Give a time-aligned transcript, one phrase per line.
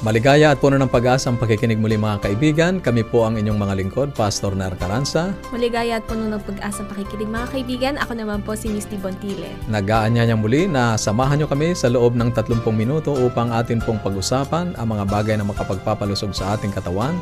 [0.00, 2.80] Maligaya at puno ng pag-asa ang pakikinig muli mga kaibigan.
[2.80, 5.36] Kami po ang inyong mga lingkod, Pastor Nar Caranza.
[5.52, 7.94] Maligaya at puno ng pag-asa ang pakikinig mga kaibigan.
[8.00, 9.52] Ako naman po si Misty Bontile.
[9.68, 14.72] Nagaanyaya muli na samahan nyo kami sa loob ng 30 minuto upang atin pong pag-usapan
[14.80, 17.12] ang mga bagay na makapagpapalusog sa ating katawan,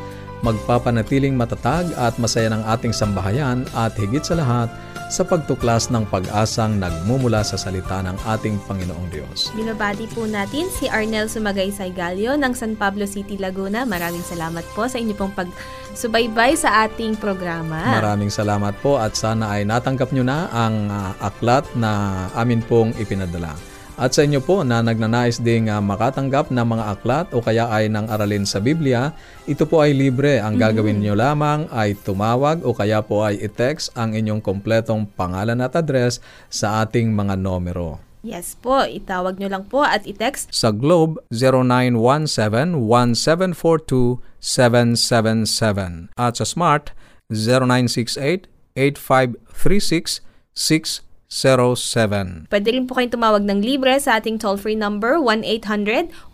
[0.43, 4.69] magpapanatiling matatag at masaya ng ating sambahayan at higit sa lahat,
[5.09, 9.49] sa pagtuklas ng pag-asang nagmumula sa salita ng ating Panginoong Diyos.
[9.57, 13.89] Binabati po natin si Arnel Sumagaysay Galio ng San Pablo City, Laguna.
[13.89, 17.81] Maraming salamat po sa inyo pong pagsubaybay sa ating programa.
[17.89, 22.93] Maraming salamat po at sana ay natanggap nyo na ang uh, aklat na amin pong
[23.01, 23.57] ipinadala.
[23.99, 27.91] At sa inyo po na nagnanais ding uh, makatanggap ng mga aklat o kaya ay
[27.91, 29.11] ng aralin sa Biblia,
[29.43, 30.39] ito po ay libre.
[30.39, 30.71] Ang mm-hmm.
[30.71, 35.75] gagawin nyo lamang ay tumawag o kaya po ay i-text ang inyong kompletong pangalan at
[35.75, 37.99] address sa ating mga numero.
[38.23, 41.19] Yes po, itawag nyo lang po at i-text sa Globe
[44.39, 46.95] 0917-1742-777 at sa Smart
[47.35, 48.47] 0968
[48.79, 52.49] 8536 0917.
[52.49, 55.21] Pwede rin po kayong tumawag ng libre sa ating toll-free number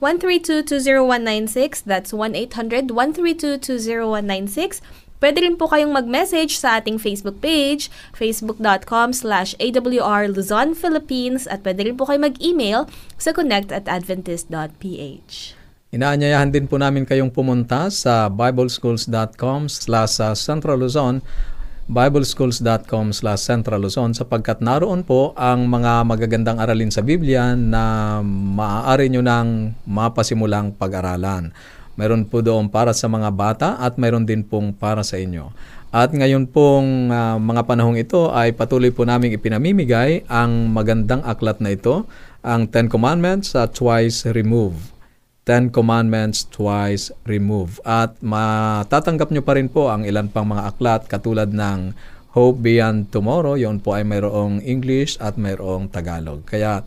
[0.00, 1.82] 1-800-132-20196.
[1.82, 4.78] That's 1-800-132-20196.
[5.18, 11.64] Pwede rin po kayong mag-message sa ating Facebook page, facebook.com slash awr Luzon, Philippines at
[11.66, 12.86] pwede rin po kayong mag-email
[13.18, 15.56] sa connect at adventist.ph.
[15.94, 21.22] Inaanyayahan din po namin kayong pumunta sa bibleschools.com slash Central Luzon
[21.84, 29.12] bibleschools.com slash Central Luzon sapagkat naroon po ang mga magagandang aralin sa Biblia na maaari
[29.12, 31.52] nyo nang mapasimulang pag-aralan.
[31.94, 35.54] Mayroon po doon para sa mga bata at mayroon din pong para sa inyo.
[35.94, 41.62] At ngayon pong uh, mga panahong ito ay patuloy po namin ipinamimigay ang magandang aklat
[41.62, 42.02] na ito,
[42.42, 44.93] ang Ten Commandments uh, Twice Remove.
[45.44, 47.76] Ten Commandments twice remove.
[47.84, 51.92] At matatanggap nyo pa rin po ang ilan pang mga aklat katulad ng
[52.32, 53.60] Hope Beyond Tomorrow.
[53.60, 56.48] Yon po ay mayroong English at mayroong Tagalog.
[56.48, 56.80] Kaya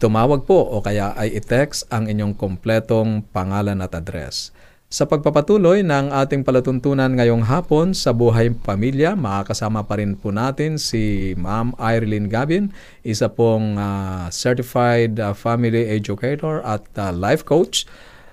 [0.00, 4.48] tumawag po o kaya ay i-text ang inyong kompletong pangalan at address.
[4.90, 10.82] Sa pagpapatuloy ng ating palatuntunan ngayong hapon sa buhay pamilya, makakasama pa rin po natin
[10.82, 12.74] si Ma'am Irene Gavin,
[13.06, 17.86] isa pong uh, certified uh, family educator at uh, life coach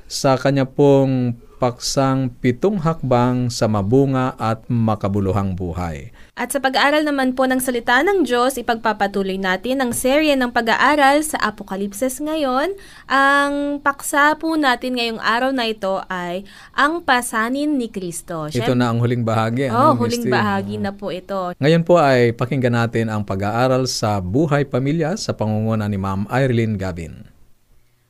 [0.09, 6.09] sa kanya pong paksang pitong hakbang sa mabunga at makabuluhang buhay.
[6.37, 11.25] At sa pag-aaral naman po ng salita ng Diyos, ipagpapatuloy natin ang serye ng pag-aaral
[11.25, 12.77] sa Apokalipses ngayon.
[13.09, 16.45] Ang paksa po natin ngayong araw na ito ay
[16.77, 18.53] ang pasanin ni Kristo.
[18.53, 19.73] Ito na ang huling bahagi.
[19.73, 20.37] Ano, oh, huling Misty?
[20.37, 21.57] bahagi na po ito.
[21.57, 26.77] Ngayon po ay pakinggan natin ang pag-aaral sa buhay pamilya sa pangunguna ni Ma'am Irene
[26.77, 27.36] Gavin.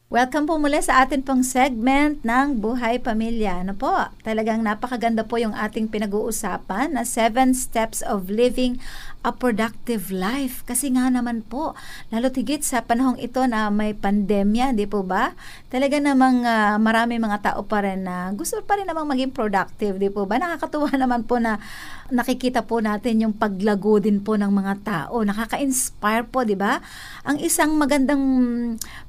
[0.07, 3.59] Welcome po muli sa atin pong segment ng Buhay Pamilya.
[3.59, 3.91] Ano po,
[4.23, 8.79] talagang napakaganda po yung ating pinag-uusapan na 7 Steps of Living
[9.27, 10.63] a Productive Life.
[10.63, 11.75] Kasi nga naman po,
[12.07, 15.35] lalo tigit sa panahong ito na may pandemya, di po ba?
[15.67, 19.99] Talaga namang uh, marami mga tao pa rin na gusto pa rin namang maging productive,
[19.99, 20.39] di po ba?
[20.39, 21.59] Nakakatuwa naman po na
[22.07, 25.19] nakikita po natin yung paglago din po ng mga tao.
[25.27, 26.79] Nakaka-inspire po, di ba?
[27.28, 28.23] Ang isang magandang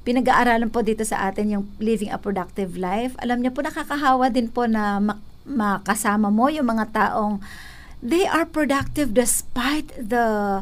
[0.03, 3.15] pinag-aaralan po dito sa atin yung living a productive life.
[3.23, 7.39] Alam niyo po, nakakahawa din po na mak- makasama mo yung mga taong
[7.99, 10.61] they are productive despite the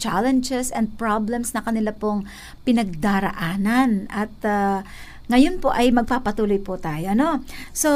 [0.00, 2.26] challenges and problems na kanila pong
[2.66, 4.82] pinagdaraanan at uh,
[5.30, 7.40] ngayon po ay magpapatuloy po tayo, ano?
[7.72, 7.88] So,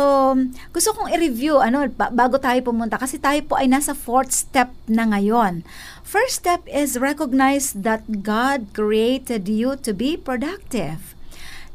[0.72, 5.04] gusto kong i-review, ano, bago tayo pumunta, kasi tayo po ay nasa fourth step na
[5.04, 5.66] ngayon.
[6.00, 11.12] First step is recognize that God created you to be productive.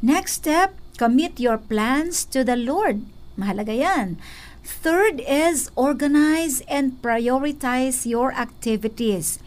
[0.02, 3.06] Next step, commit your plans to the Lord.
[3.38, 4.18] Mahalaga yan.
[4.80, 9.44] Third is organize and prioritize your activities.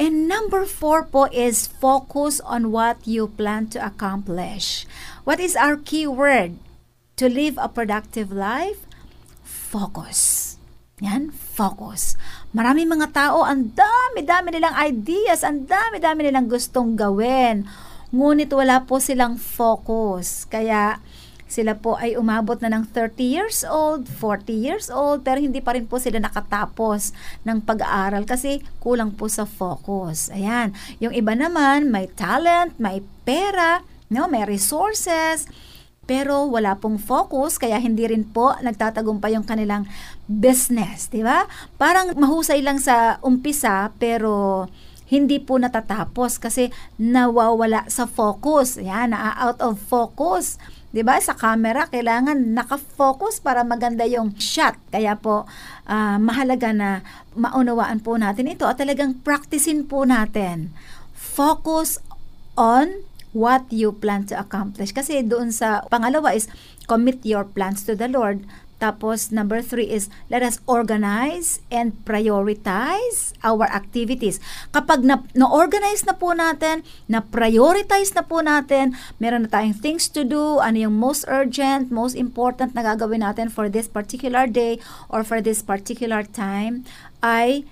[0.00, 4.88] And number four po is focus on what you plan to accomplish.
[5.22, 6.58] What is our key word?
[7.22, 8.82] To live a productive life?
[9.46, 10.54] Focus.
[10.98, 12.18] Yan, focus.
[12.50, 17.66] Marami mga tao, ang dami-dami nilang ideas, ang dami-dami nilang gustong gawin.
[18.10, 20.46] Ngunit wala po silang focus.
[20.46, 20.98] Kaya,
[21.44, 25.76] Sila po ay umabot na ng 30 years old, 40 years old, pero hindi pa
[25.76, 27.12] rin po sila nakatapos
[27.44, 30.32] ng pag-aaral kasi kulang po sa focus.
[30.32, 30.72] Ayan.
[30.98, 35.46] Yung iba naman, may talent, may pera, no, may resources,
[36.04, 39.88] pero wala pong focus kaya hindi rin po nagtatagumpay yung kanilang
[40.28, 41.48] business, di ba?
[41.80, 44.64] Parang mahusay lang sa umpisa pero
[45.08, 48.80] hindi po natatapos kasi nawawala sa focus.
[48.80, 50.56] Yan, na-out of focus.
[50.94, 51.18] 'Di ba?
[51.18, 54.78] Sa camera kailangan naka-focus para maganda yung shot.
[54.94, 55.42] Kaya po
[55.90, 57.02] uh, mahalaga na
[57.34, 60.70] maunawaan po natin ito at talagang practicein po natin.
[61.10, 61.98] Focus
[62.54, 63.02] on
[63.34, 64.94] what you plan to accomplish.
[64.94, 66.46] Kasi doon sa pangalawa is
[66.86, 68.46] commit your plans to the Lord.
[68.82, 74.42] Tapos, number three is, let us organize and prioritize our activities.
[74.74, 80.26] Kapag na, na-organize na po natin, na-prioritize na po natin, meron na tayong things to
[80.26, 85.22] do, ano yung most urgent, most important na gagawin natin for this particular day or
[85.22, 86.82] for this particular time,
[87.22, 87.64] ay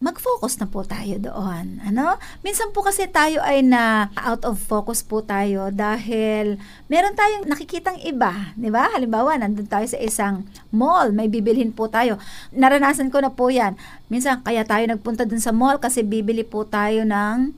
[0.00, 1.76] mag-focus na po tayo doon.
[1.84, 2.16] Ano?
[2.40, 6.56] Minsan po kasi tayo ay na out of focus po tayo dahil
[6.88, 8.88] meron tayong nakikitang iba, 'di ba?
[8.96, 12.16] Halimbawa, nandun tayo sa isang mall, may bibilhin po tayo.
[12.48, 13.76] Naranasan ko na po 'yan.
[14.08, 17.52] Minsan kaya tayo nagpunta dun sa mall kasi bibili po tayo ng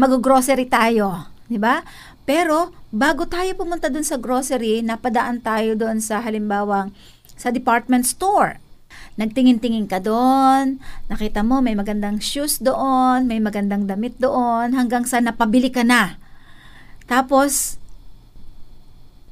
[0.00, 1.84] mag-grocery tayo, 'di ba?
[2.24, 6.88] Pero bago tayo pumunta dun sa grocery, napadaan tayo doon sa halimbawa
[7.36, 8.64] sa department store
[9.16, 15.20] nagtingin-tingin ka doon, nakita mo may magandang shoes doon, may magandang damit doon, hanggang sa
[15.20, 16.20] napabili ka na.
[17.08, 17.80] Tapos,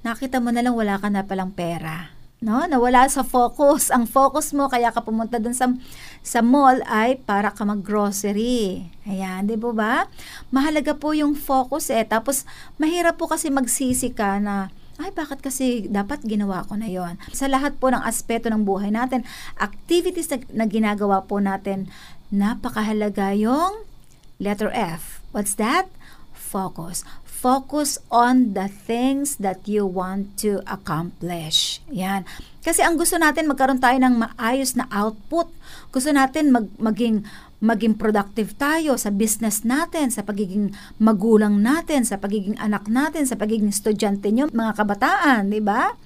[0.05, 2.13] nakita mo na lang wala ka na palang pera.
[2.45, 2.69] No?
[2.69, 3.89] Nawala sa focus.
[3.89, 5.73] Ang focus mo, kaya ka pumunta dun sa,
[6.21, 8.85] sa mall ay para ka mag-grocery.
[9.09, 10.05] Ayan, di ba?
[10.53, 12.05] Mahalaga po yung focus eh.
[12.05, 12.45] Tapos,
[12.77, 14.69] mahirap po kasi magsisi ka na,
[15.02, 18.94] ay bakit kasi dapat ginawa ko na yon sa lahat po ng aspeto ng buhay
[18.94, 19.26] natin
[19.58, 21.91] activities na, na ginagawa po natin
[22.31, 23.87] napakahalaga yung
[24.43, 25.23] letter F.
[25.31, 25.91] What's that?
[26.35, 27.02] Focus.
[27.26, 31.85] Focus on the things that you want to accomplish.
[31.93, 32.25] Yan.
[32.64, 35.52] Kasi ang gusto natin magkaroon tayo ng maayos na output.
[35.93, 37.29] Gusto natin mag, maging
[37.64, 43.40] maging productive tayo sa business natin, sa pagiging magulang natin, sa pagiging anak natin, sa
[43.40, 45.96] pagiging estudyante nyo, mga kabataan, di ba?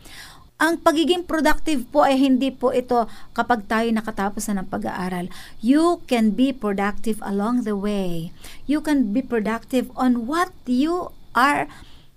[0.58, 5.26] Ang pagiging productive po ay hindi po ito kapag tayo nakatapos na ng pag-aaral.
[5.62, 8.34] You can be productive along the way.
[8.70, 11.70] You can be productive on what you are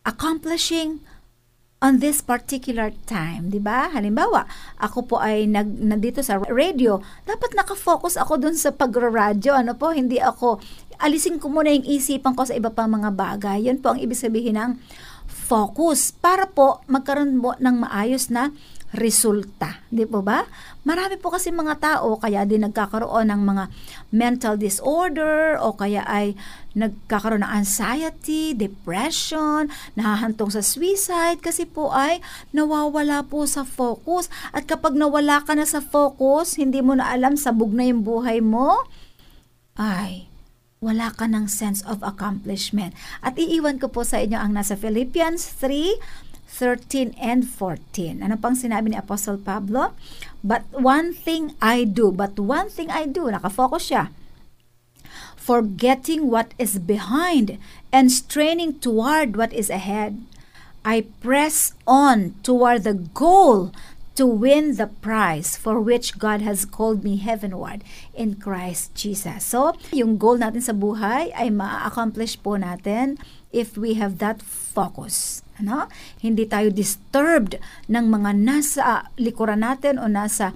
[0.06, 1.02] accomplishing
[1.82, 3.90] on this particular time, 'di ba?
[3.90, 4.46] Halimbawa,
[4.78, 9.90] ako po ay nag nandito sa radio, dapat naka-focus ako dun sa pagra-radio, ano po,
[9.90, 10.62] hindi ako
[11.02, 13.66] alisin ko muna yung isipan ko sa iba pang mga bagay.
[13.66, 14.78] 'Yun po ang ibig sabihin ng
[15.26, 18.54] focus para po magkaroon mo ng maayos na
[18.92, 19.80] resulta.
[19.88, 20.44] Di po ba?
[20.84, 23.64] Marami po kasi mga tao kaya din nagkakaroon ng mga
[24.12, 26.36] mental disorder o kaya ay
[26.76, 32.20] nagkakaroon ng anxiety, depression, nahahantong sa suicide kasi po ay
[32.52, 34.28] nawawala po sa focus.
[34.52, 38.44] At kapag nawala ka na sa focus, hindi mo na alam sabog na yung buhay
[38.44, 38.88] mo,
[39.80, 40.28] ay
[40.82, 42.98] wala ka ng sense of accomplishment.
[43.22, 48.20] At iiwan ko po sa inyo ang nasa Philippians 3 13 and 14.
[48.20, 49.96] Ano pang sinabi ni Apostle Pablo?
[50.44, 54.04] But one thing I do, but one thing I do, nakafocus siya.
[55.40, 57.58] Forgetting what is behind
[57.90, 60.22] and straining toward what is ahead.
[60.84, 63.72] I press on toward the goal
[64.16, 69.46] to win the prize for which God has called me heavenward in Christ Jesus.
[69.46, 73.18] So, yung goal natin sa buhay ay ma-accomplish po natin
[73.50, 75.42] if we have that focus.
[75.62, 75.88] Ano?
[76.20, 80.52] Hindi tayo disturbed ng mga nasa likuran natin o nasa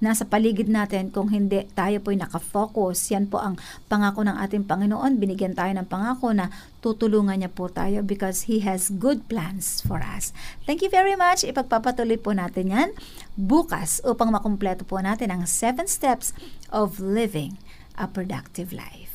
[0.00, 3.12] nasa paligid natin kung hindi tayo po'y nakafocus.
[3.12, 5.20] Yan po ang pangako ng ating Panginoon.
[5.20, 6.48] Binigyan tayo ng pangako na
[6.80, 10.32] tutulungan niya po tayo because He has good plans for us.
[10.64, 11.44] Thank you very much.
[11.44, 12.88] Ipagpapatuloy po natin yan
[13.36, 16.32] bukas upang makumpleto po natin ang 7 steps
[16.72, 17.60] of living
[18.00, 19.09] a productive life.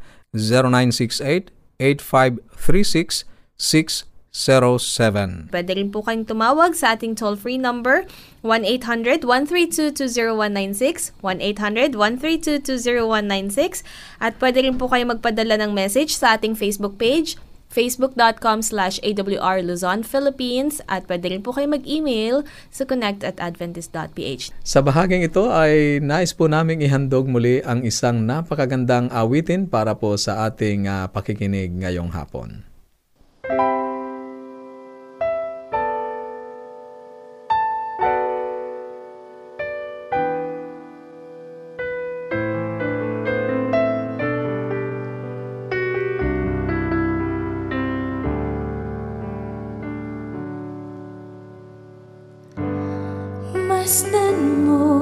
[4.36, 5.48] 0968-8536-607.
[5.48, 8.04] Pwede rin po kayong tumawag sa ating toll-free number
[8.44, 13.80] 1-800-132-20196, 1-800-132-20196
[14.20, 19.58] at pwede rin po kayong magpadala ng message sa ating Facebook page facebook.com slash awr
[19.60, 24.54] Luzon, Philippines at pwede rin po kayo mag-email sa connect at adventist.ph.
[24.62, 30.14] Sa bahaging ito ay nais po naming ihandog muli ang isang napakagandang awitin para po
[30.16, 32.75] sa ating uh, pakikinig ngayong hapon.
[53.86, 54.95] kasnan more.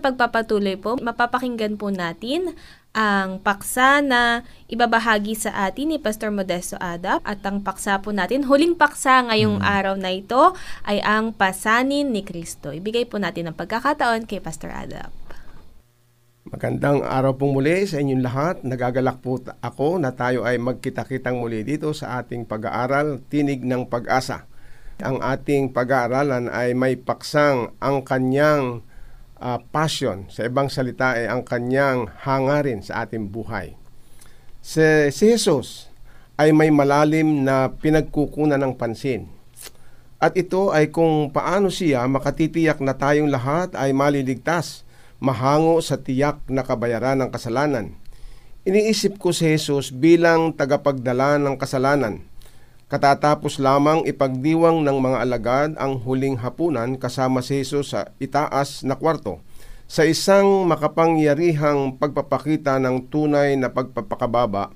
[0.09, 2.57] pagpapatuloy po, mapapakinggan po natin
[2.97, 8.49] ang paksa na ibabahagi sa atin ni Pastor Modesto Adap at ang paksa po natin,
[8.49, 10.57] huling paksa ngayong araw na ito
[10.89, 12.73] ay ang pasanin ni Kristo.
[12.73, 15.13] Ibigay po natin ang pagkakataon kay Pastor Adap.
[16.49, 18.57] Magandang araw pong muli sa inyong lahat.
[18.65, 24.49] Nagagalak po ako na tayo ay magkita-kitang muli dito sa ating pag-aaral, Tinig ng Pag-asa.
[25.05, 28.81] Ang ating pag-aaralan ay may paksang ang kanyang
[29.43, 30.27] ah, passion.
[30.31, 33.75] Sa ibang salita ay ang kanyang hangarin sa ating buhay.
[34.63, 35.89] Si, si Jesus
[36.39, 39.27] ay may malalim na pinagkukunan ng pansin.
[40.19, 44.83] At ito ay kung paano siya makatitiyak na tayong lahat ay maliligtas
[45.23, 47.95] mahango sa tiyak na kabayaran ng kasalanan.
[48.67, 52.27] Iniisip ko si Jesus bilang tagapagdala ng kasalanan.
[52.89, 58.97] Katatapos lamang ipagdiwang ng mga alagad ang huling hapunan kasama si Jesus sa itaas na
[58.97, 59.45] kwarto
[59.89, 64.69] sa isang makapangyarihang pagpapakita ng tunay na pagpapakababa,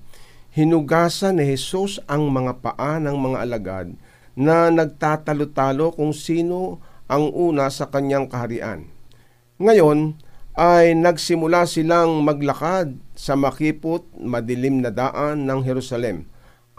[0.57, 3.89] hinugasan ni Jesus ang mga paa ng mga alagad
[4.33, 6.81] na nagtatalo-talo kung sino
[7.13, 8.89] ang una sa kanyang kaharian.
[9.61, 10.17] Ngayon
[10.57, 16.32] ay nagsimula silang maglakad sa makipot, madilim na daan ng Jerusalem.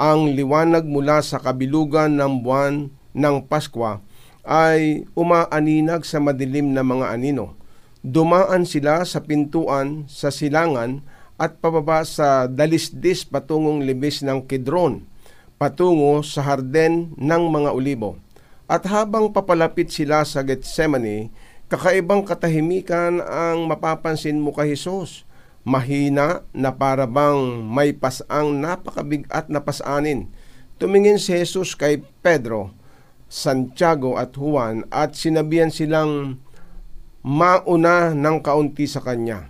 [0.03, 4.03] Ang liwanag mula sa kabilugan ng buwan ng Paskwa
[4.43, 7.55] ay umaaninag sa madilim na mga anino.
[8.03, 10.99] Dumaan sila sa pintuan sa silangan
[11.39, 15.07] at pababa sa dalisdis patungong libis ng Kidron,
[15.55, 18.19] patungo sa harden ng mga olibo.
[18.67, 21.31] At habang papalapit sila sa Gethsemane,
[21.71, 25.23] Kakaibang katahimikan ang mapapansin mo kay Jesus.
[25.63, 30.27] Mahina na para bang may pasang napakabigat na pasanin.
[30.75, 32.75] Tumingin si Jesus kay Pedro,
[33.31, 36.43] Santiago at Juan at sinabihan silang
[37.23, 39.47] mauna ng kaunti sa kanya.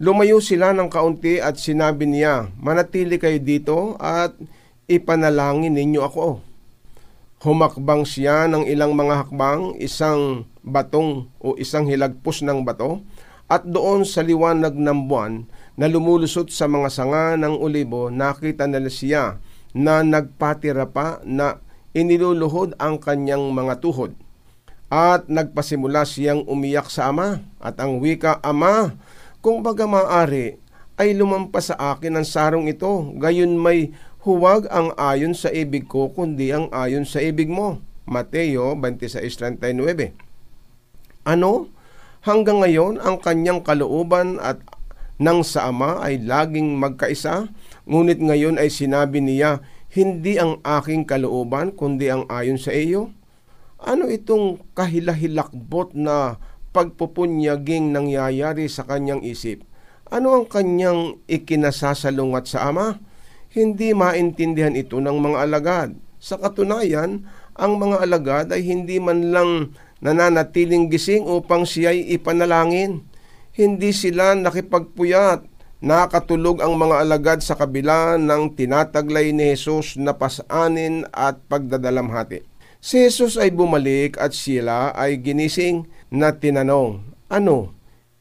[0.00, 4.32] Lumayo sila ng kaunti at sinabi niya, manatili kayo dito at
[4.88, 6.40] ipanalangin ninyo ako.
[7.44, 13.04] Humakbang siya ng ilang mga hakbang, isang batong o isang hilagpos ng bato,
[13.46, 15.46] at doon sa liwanag ng buwan
[15.78, 19.38] na lumulusot sa mga sanga ng olibo, nakita nila siya
[19.70, 21.62] na nagpatira pa na
[21.94, 24.18] iniluluhod ang kanyang mga tuhod.
[24.86, 28.94] At nagpasimula siyang umiyak sa ama at ang wika, Ama,
[29.42, 30.58] kung baga maaari,
[30.96, 33.92] ay lumampas sa akin ang sarong ito, gayon may
[34.26, 37.78] huwag ang ayon sa ibig ko, kundi ang ayon sa ibig mo.
[38.06, 40.14] Mateo 26.39
[41.26, 41.75] Ano?
[42.26, 44.58] Hanggang ngayon, ang kanyang kalooban at
[45.22, 47.54] nang sa ama ay laging magkaisa,
[47.86, 49.62] ngunit ngayon ay sinabi niya,
[49.94, 53.14] hindi ang aking kalooban, kundi ang ayon sa iyo.
[53.78, 56.42] Ano itong kahilahilakbot na
[56.74, 59.62] pagpupunyaging nangyayari sa kanyang isip?
[60.10, 62.98] Ano ang kanyang ikinasasalungat sa ama?
[63.54, 65.94] Hindi maintindihan ito ng mga alagad.
[66.18, 67.22] Sa katunayan,
[67.54, 73.04] ang mga alagad ay hindi man lang nananatiling gising upang siya'y ipanalangin.
[73.56, 75.48] Hindi sila nakipagpuyat.
[75.76, 82.44] Nakatulog ang mga alagad sa kabila ng tinataglay ni Jesus na pasanin at pagdadalamhati.
[82.80, 87.76] Si Jesus ay bumalik at sila ay ginising na tinanong, Ano,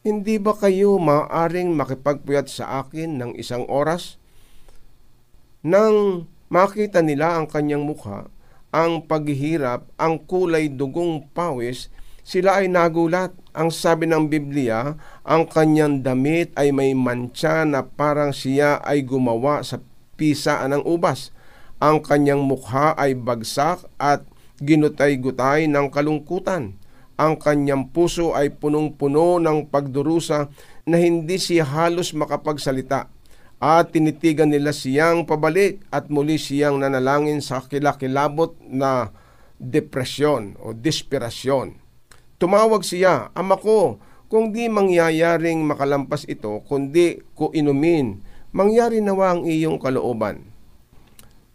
[0.05, 4.21] hindi ba kayo maaaring makipagpuyat sa akin ng isang oras?
[5.65, 8.29] Nang makita nila ang kanyang mukha,
[8.75, 11.87] ang paghihirap, ang kulay dugong pawis,
[12.27, 13.31] sila ay nagulat.
[13.55, 19.63] Ang sabi ng Biblia, ang kanyang damit ay may mantsa na parang siya ay gumawa
[19.63, 19.79] sa
[20.19, 21.31] pisaan ng ubas.
[21.79, 24.27] Ang kanyang mukha ay bagsak at
[24.59, 26.75] ginutay-gutay ng kalungkutan.
[27.15, 30.51] Ang kanyang puso ay punong-puno ng pagdurusa
[30.83, 33.14] na hindi siya halos makapagsalita
[33.59, 39.15] at tinitigan nila siyang pabalik at muli siyang nanalangin sa kilakilabot na
[39.57, 41.79] depresyon o desperasyon.
[42.35, 48.19] Tumawag siya, Ama ko, kung di mangyayaring makalampas ito, kundi ko inumin,
[48.51, 50.51] mangyari nawa ang iyong kalooban.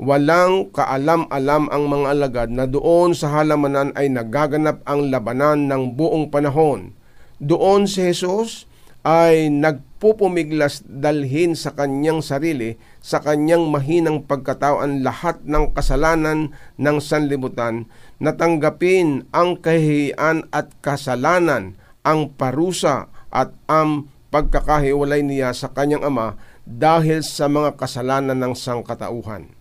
[0.00, 6.32] Walang kaalam-alam ang mga alagad na doon sa halamanan ay nagaganap ang labanan ng buong
[6.32, 6.96] panahon.
[7.36, 8.64] Doon si Jesus
[9.04, 9.52] ay
[10.00, 17.84] nagpupumiglas dalhin sa kanyang sarili, sa kanyang mahinang pagkatao ang lahat ng kasalanan ng sanlibutan,
[18.16, 27.20] natanggapin ang kahihiyan at kasalanan, ang parusa at ang pagkakahiwalay niya sa kanyang ama dahil
[27.20, 29.52] sa mga kasalanan ng sangkatauhan.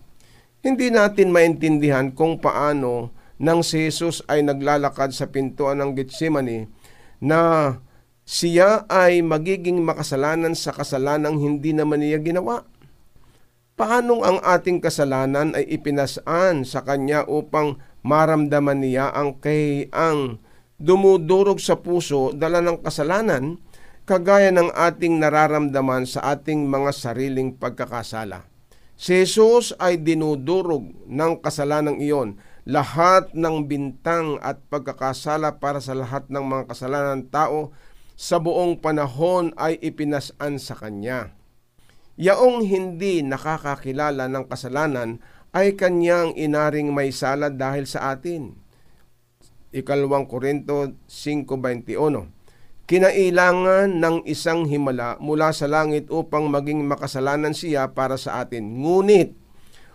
[0.64, 6.64] Hindi natin maintindihan kung paano nang si Jesus ay naglalakad sa pintuan ng Getsemani
[7.20, 7.76] na
[8.30, 12.62] siya ay magiging makasalanan sa kasalanang hindi naman niya ginawa.
[13.74, 20.38] Paanong ang ating kasalanan ay ipinasaan sa kanya upang maramdaman niya ang kay ang
[20.78, 23.58] dumudurog sa puso dala ng kasalanan
[24.06, 28.46] kagaya ng ating nararamdaman sa ating mga sariling pagkakasala.
[28.94, 32.38] Si Jesus ay dinudurog ng kasalanang iyon.
[32.68, 37.74] Lahat ng bintang at pagkakasala para sa lahat ng mga kasalanan tao
[38.20, 41.32] sa buong panahon ay ipinasaan sa Kanya.
[42.20, 45.24] Yaong hindi nakakakilala ng kasalanan
[45.56, 48.60] ay kanyang inaring may sala dahil sa atin.
[49.72, 52.28] Ikalawang Korinto 5.21
[52.84, 58.84] Kinailangan ng isang himala mula sa langit upang maging makasalanan siya para sa atin.
[58.84, 59.32] Ngunit,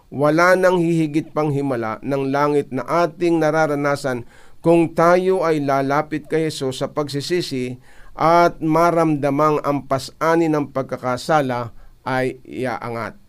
[0.09, 4.25] wala nang hihigit pang himala ng langit na ating nararanasan
[4.65, 7.77] kung tayo ay lalapit kay Jesus sa pagsisisi
[8.15, 11.75] at maramdamang ang pasani ng pagkakasala
[12.07, 13.19] ay iaangat.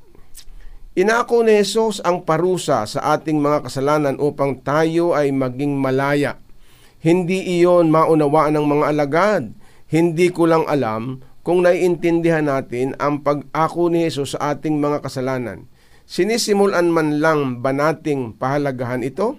[0.96, 6.40] Inako ni Jesus ang parusa sa ating mga kasalanan upang tayo ay maging malaya.
[7.04, 9.44] Hindi iyon maunawaan ng mga alagad.
[9.92, 15.68] Hindi ko lang alam kung naiintindihan natin ang pag-ako ni Jesus sa ating mga kasalanan.
[16.08, 19.36] Sinisimulan man lang ba nating pahalagahan ito?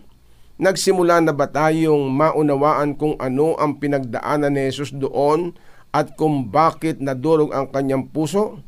[0.57, 5.53] Nagsimula na ba tayong maunawaan kung ano ang pinagdaanan ni Jesus doon
[5.93, 8.65] at kung bakit nadurog ang kanyang puso?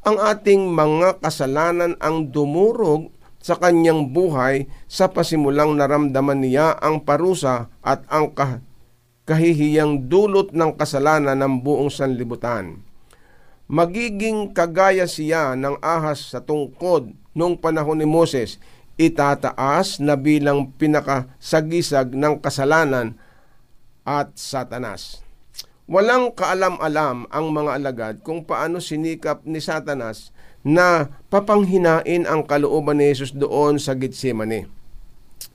[0.00, 7.68] ang ating mga kasalanan ang dumurog sa kanyang buhay sa pasimulang naramdaman niya ang parusa
[7.84, 8.64] at ang kah-
[9.28, 12.80] kahihiyang dulot ng kasalanan ng buong sanlibutan.
[13.70, 18.58] Magiging kagaya siya ng ahas sa tungkod noong panahon ni Moses,
[19.00, 23.16] itataas na bilang pinakasagisag ng kasalanan
[24.04, 25.24] at satanas.
[25.90, 30.30] Walang kaalam-alam ang mga alagad kung paano sinikap ni Satanas
[30.62, 34.70] na papanghinain ang kalooban ni Jesus doon sa Gitsemane.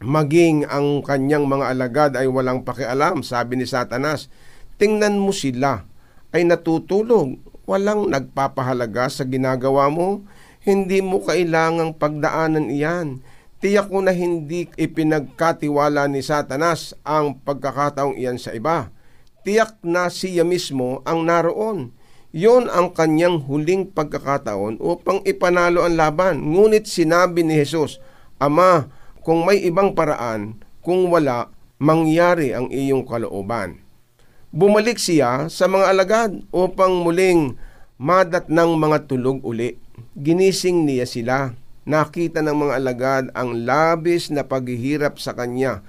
[0.04, 4.28] Maging ang kanyang mga alagad ay walang pakialam, sabi ni Satanas,
[4.76, 5.88] tingnan mo sila,
[6.36, 10.28] ay natutulog, walang nagpapahalaga sa ginagawa mo,
[10.68, 13.24] hindi mo kailangang pagdaanan iyan.
[13.66, 18.94] Tiyak ko na hindi ipinagkatiwala ni Satanas ang pagkakataong iyan sa iba
[19.46, 21.94] tiyak na siya mismo ang naroon.
[22.36, 26.44] Yon ang kanyang huling pagkakataon upang ipanalo ang laban.
[26.44, 28.04] Ngunit sinabi ni Jesus,
[28.42, 28.92] Ama,
[29.24, 31.48] kung may ibang paraan, kung wala,
[31.80, 33.80] mangyari ang iyong kalooban.
[34.52, 37.56] Bumalik siya sa mga alagad upang muling
[37.96, 39.80] madat ng mga tulog uli.
[40.20, 41.56] Ginising niya sila.
[41.86, 45.86] Nakita ng mga alagad ang labis na paghihirap sa kanya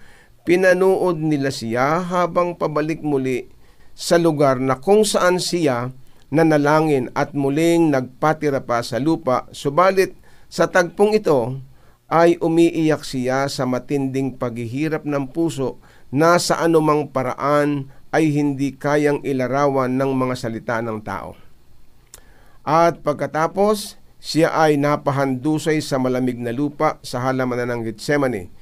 [0.46, 3.50] Pinanood nila siya habang pabalik muli
[3.98, 5.90] sa lugar na kung saan siya
[6.30, 9.50] nanalangin at muling nagpatira pa sa lupa.
[9.50, 10.14] Subalit
[10.46, 11.58] sa tagpong ito
[12.06, 15.82] ay umiiyak siya sa matinding paghihirap ng puso
[16.14, 21.34] na sa anumang paraan ay hindi kayang ilarawan ng mga salita ng tao.
[22.62, 28.56] At pagkatapos, siya ay napahandusay sa malamig na lupa sa halamanan ng Gethsemane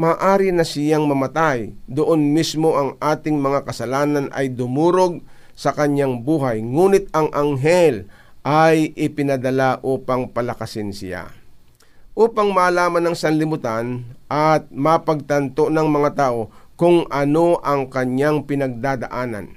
[0.00, 1.74] maari na siyang mamatay.
[1.84, 6.62] Doon mismo ang ating mga kasalanan ay dumurog sa kanyang buhay.
[6.62, 8.08] Ngunit ang anghel
[8.46, 11.28] ay ipinadala upang palakasin siya.
[12.16, 16.48] Upang malaman ng sanlibutan at mapagtanto ng mga tao
[16.80, 19.52] kung ano ang kanyang pinagdadaanan.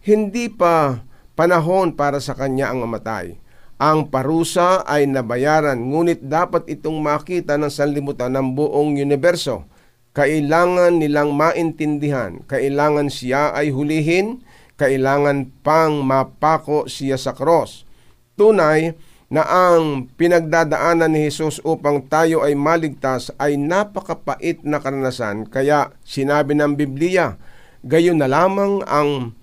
[0.00, 1.04] Hindi pa
[1.36, 3.36] panahon para sa kanya ang mamatay
[3.78, 9.70] ang parusa ay nabayaran ngunit dapat itong makita ng sanlibutan ng buong universo.
[10.18, 14.42] Kailangan nilang maintindihan, kailangan siya ay hulihin,
[14.74, 17.86] kailangan pang mapako siya sa cross.
[18.34, 18.98] Tunay
[19.30, 26.58] na ang pinagdadaanan ni Jesus upang tayo ay maligtas ay napakapait na karanasan kaya sinabi
[26.58, 27.38] ng Biblia,
[27.86, 29.37] gayon na lamang ang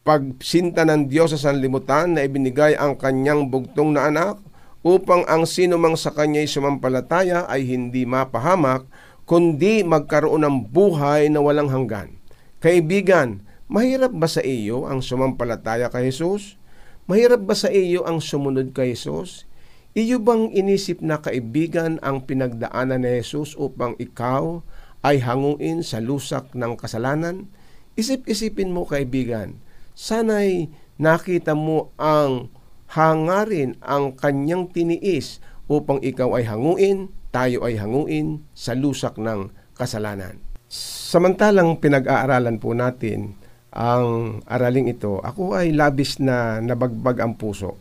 [0.00, 4.40] pagsinta ng Diyos sa sanlibutan na ibinigay ang kanyang bugtong na anak
[4.80, 8.88] upang ang sino mang sa kanya'y sumampalataya ay hindi mapahamak,
[9.28, 12.16] kundi magkaroon ng buhay na walang hanggan.
[12.64, 16.56] Kaibigan, mahirap ba sa iyo ang sumampalataya kay Jesus?
[17.04, 19.44] Mahirap ba sa iyo ang sumunod kay Jesus?
[19.92, 24.64] Iyo bang inisip na kaibigan ang pinagdaanan ni Jesus upang ikaw
[25.04, 27.52] ay hanguin sa lusak ng kasalanan?
[28.00, 29.60] Isip-isipin mo kaibigan,
[30.00, 32.48] sana'y nakita mo ang
[32.96, 40.40] hangarin ang kanyang tiniis upang ikaw ay hanguin, tayo ay hanguin sa lusak ng kasalanan.
[40.72, 43.36] Samantalang pinag-aaralan po natin
[43.70, 47.78] ang araling ito, ako ay labis na nabagbag ang puso.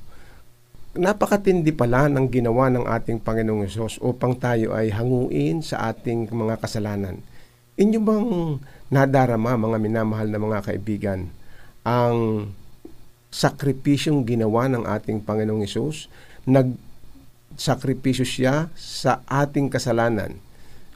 [1.00, 6.62] Napakatindi pala ng ginawa ng ating Panginoong Yesus upang tayo ay hanguin sa ating mga
[6.62, 7.22] kasalanan.
[7.80, 8.30] Inyo bang
[8.92, 11.30] nadarama, mga minamahal na mga kaibigan,
[11.90, 12.54] ang
[13.34, 16.06] sakripisyong ginawa ng ating Panginoong Yesus?
[16.46, 20.38] Nagsakripisyo siya sa ating kasalanan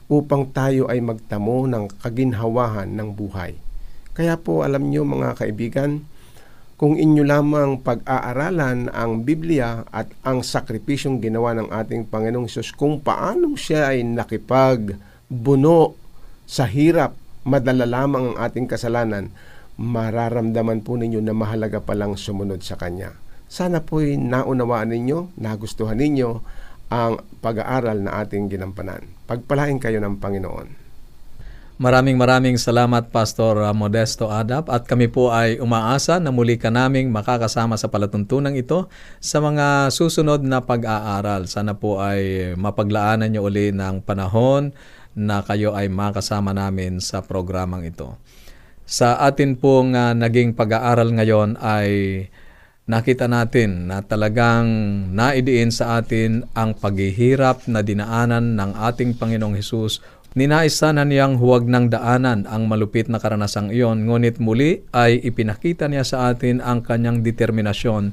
[0.06, 3.58] upang tayo ay magtamo ng kaginhawahan ng buhay.
[4.14, 6.06] Kaya po alam nyo mga kaibigan,
[6.74, 12.98] kung inyo lamang pag-aaralan ang Biblia at ang sakripisyong ginawa ng ating Panginoong Isus, kung
[13.02, 15.94] paano siya ay nakipagbuno
[16.44, 17.14] sa hirap,
[17.46, 19.30] madala lamang ang ating kasalanan,
[19.78, 23.14] mararamdaman po ninyo na mahalaga palang sumunod sa Kanya.
[23.50, 26.30] Sana po'y naunawaan ninyo, nagustuhan ninyo
[26.90, 29.06] ang pag-aaral na ating ginampanan.
[29.26, 30.84] Pagpalain kayo ng Panginoon.
[31.74, 37.10] Maraming maraming salamat Pastor Modesto Adap at kami po ay umaasa na muli ka naming
[37.10, 38.86] makakasama sa palatuntunan ito
[39.18, 41.50] sa mga susunod na pag-aaral.
[41.50, 44.70] Sana po ay mapaglaanan niyo uli ng panahon
[45.18, 48.22] na kayo ay makasama namin sa programang ito.
[48.84, 51.88] Sa atin pong uh, naging pag-aaral ngayon ay
[52.84, 54.68] nakita natin na talagang
[55.16, 61.62] naidiin sa atin ang paghihirap na dinaanan ng ating Panginoong Hesus Ninais sana niyang huwag
[61.70, 66.82] ng daanan ang malupit na karanasang iyon, ngunit muli ay ipinakita niya sa atin ang
[66.82, 68.10] kanyang determinasyon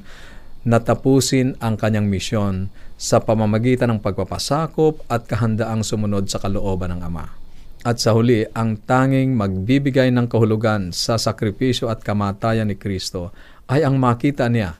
[0.62, 7.02] na tapusin ang kanyang misyon sa pamamagitan ng pagpapasakop at kahandaang sumunod sa kalooban ng
[7.02, 7.41] Ama.
[7.82, 13.34] At sa huli, ang tanging magbibigay ng kahulugan sa sakripisyo at kamatayan ni Kristo
[13.66, 14.78] ay ang makita niya